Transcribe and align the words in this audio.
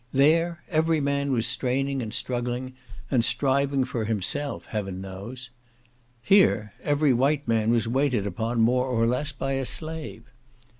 There 0.13 0.63
every 0.67 0.99
man 0.99 1.31
was 1.31 1.45
straining, 1.45 2.01
and 2.01 2.11
struggling, 2.11 2.73
and 3.11 3.23
striving 3.23 3.83
for 3.83 4.05
himself 4.05 4.65
(heaven 4.65 4.99
knows!) 4.99 5.51
Here 6.23 6.73
every 6.83 7.13
white 7.13 7.47
man 7.47 7.69
was 7.69 7.87
waited 7.87 8.25
upon, 8.25 8.61
more 8.61 8.87
or 8.87 9.05
less, 9.05 9.31
by 9.31 9.51
a 9.51 9.63
slave. 9.63 10.23